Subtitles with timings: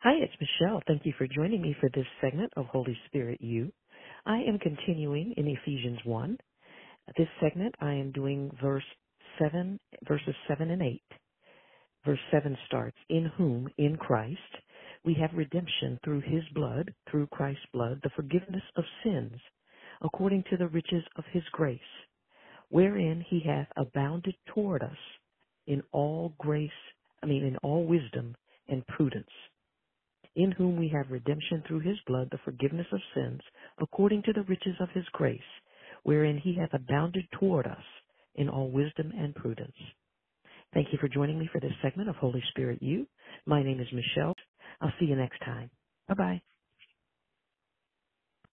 [0.00, 0.82] Hi, it's Michelle.
[0.86, 3.72] Thank you for joining me for this segment of Holy Spirit U.
[4.26, 6.38] I am continuing in Ephesians 1.
[7.18, 8.84] This segment, I am doing verse
[9.40, 11.02] 7, verses 7 and 8.
[12.06, 14.40] Verse 7 starts, In whom, in Christ,
[15.04, 19.40] we have redemption through his blood, through Christ's blood, the forgiveness of sins,
[20.02, 21.80] according to the riches of his grace,
[22.70, 24.98] wherein he hath abounded toward us
[25.66, 26.70] in all grace,
[27.22, 28.36] I mean, in all wisdom
[28.68, 29.27] and prudence
[30.38, 33.42] in whom we have redemption through his blood, the forgiveness of sins,
[33.82, 35.40] according to the riches of his grace,
[36.04, 37.84] wherein he hath abounded toward us
[38.36, 39.76] in all wisdom and prudence.
[40.74, 43.08] Thank you for joining me for this segment of Holy Spirit U.
[43.46, 44.34] My name is Michelle.
[44.82, 45.70] I'll see you next time.
[46.08, 46.42] Bye bye.